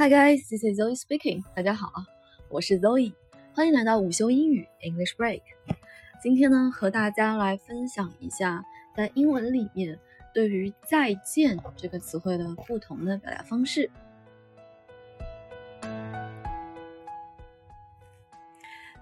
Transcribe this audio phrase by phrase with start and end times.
[0.00, 1.42] Hi guys, this is Zoe speaking.
[1.56, 1.90] 大家好，
[2.48, 3.14] 我是 Zoe，
[3.52, 5.42] 欢迎来到午休英语 English Break。
[6.22, 8.64] 今天呢，和大家来分享一下
[8.94, 9.98] 在英文里面
[10.32, 13.90] 对于再见这个词汇的不同的表达方式。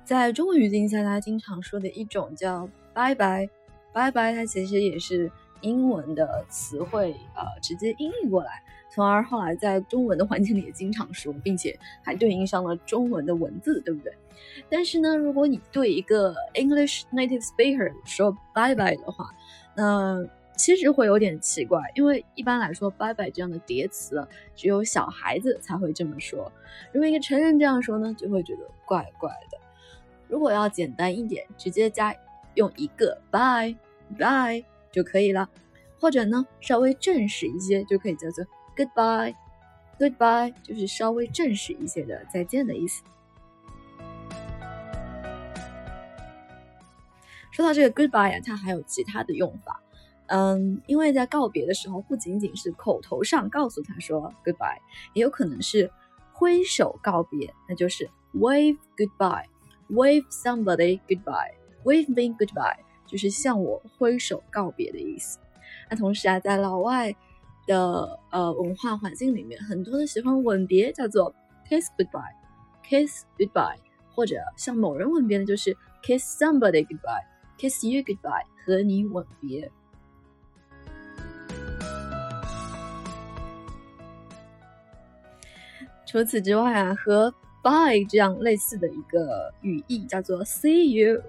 [0.02, 3.50] 在中文语境下，大家经常说的一种叫拜拜，
[3.92, 5.30] 拜拜，它其实也是
[5.60, 8.62] 英文的词汇，呃，直接音译过来。
[8.88, 14.14] 从而后来在中文的环境里也经常说，并且还对应上了中文的文字，对不对？
[14.70, 19.30] 但是呢，如果你对一个 English native speaker 说拜拜的话，
[19.74, 20.24] 那
[20.56, 26.50] 其实会有点奇怪，因为一般来说，拜拜这样的叠词只有小孩子才会这么说。
[26.92, 29.58] 如果一个成人这样说呢，就会觉得怪怪的。
[30.28, 32.14] 如果要简单一点，直接加
[32.54, 33.76] 用一个 bye
[34.16, 35.48] bye 就可以了，
[36.00, 38.44] 或者呢，稍微正式一些，就可以叫做。
[38.76, 43.02] Goodbye，Goodbye 就是稍微正式一些的再见的意思。
[47.52, 49.80] 说到这个 Goodbye 呀，它还有其他的用法。
[50.26, 54.78] 嗯，因为在告别的时候，不仅仅是口头上告诉他说 Goodbye，
[55.14, 55.90] 也有可能是
[56.32, 65.38] 挥手告别，那就是 Wave Goodbye，Wave somebody Goodbye，Wave me Goodbye，就是向我挥手告别的意思。
[65.90, 67.14] 那同时啊，在老外。
[67.68, 71.34] 的呃文化环境里面，很多的喜欢吻别，叫做
[71.68, 73.74] kiss goodbye，kiss goodbye，
[74.14, 79.68] 或者向某人吻别的就是 kiss somebody goodbye，kiss you goodbye，和你吻别。
[86.06, 87.34] 除此之外啊，和
[87.64, 91.20] bye 这样类似的一个语义叫做 see you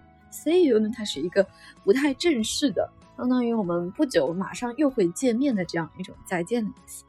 [0.44, 1.48] See you 呢，它是一个
[1.84, 2.90] 不太正式的。
[3.18, 7.04] 相当于我们不久马上又会见面的这样一种再见的意思。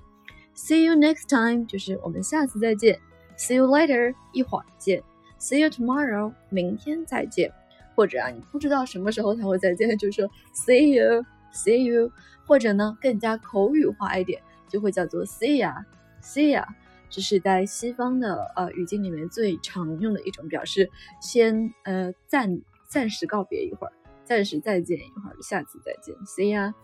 [0.57, 2.98] See you next time 就是我们下次再见。
[3.37, 5.03] See you later 一会儿见。
[5.39, 7.53] See you tomorrow 明天再见。
[7.95, 12.11] 或者啊，你不知道什么时候才会再见，就说 See you See you。
[12.47, 15.85] 或者呢，更加口语化一点，就会叫做 See ya
[16.23, 16.64] See ya。
[17.11, 23.93] 这是在西方的呃语境里面最常用的一种表示，先呃暂暂时告别一会儿。
[24.25, 26.75] 暂时再见一会儿，下次再见，See ya。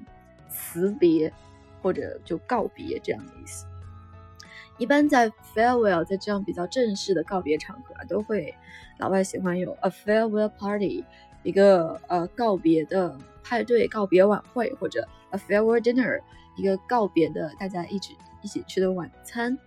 [0.47, 1.33] 辞别
[1.81, 3.65] 或者就告别这样的意思。
[4.77, 8.53] 一般在 farewell 在这样比较正式的告别场合啊，都会
[8.99, 11.03] 老外喜欢有 a farewell party
[11.41, 16.21] 一个呃告别的派对、告别晚会，或者 a farewell dinner
[16.55, 19.57] 一个告别的大家一起一起吃的晚餐。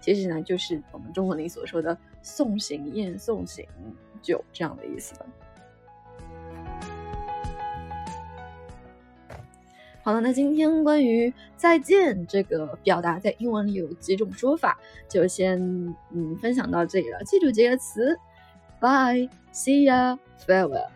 [0.00, 3.64] 其实呢，就是我们中文里所说的送行宴、送行
[4.20, 5.26] 酒这样的意思吧。
[10.04, 14.76] 好了，那今天关于再见这个表达，在英文里有几种说法，
[15.08, 15.60] 就先
[16.10, 17.22] 嗯分享到这里了。
[17.24, 18.18] 记住几个词
[18.80, 20.88] ：bye、see ya、farewell，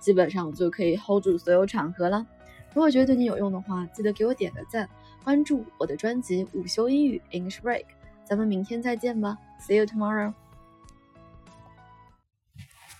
[0.00, 2.26] 基本上就可以 hold 住所有场合了。
[2.74, 4.88] 如果觉得对你有用的话，记得给我点个赞，
[5.24, 7.80] 关注我的专辑《午休英语 English Break》。
[8.24, 10.32] 咱们明天再见吧，See you tomorrow。